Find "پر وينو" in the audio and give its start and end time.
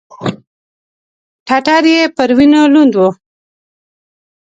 2.15-2.61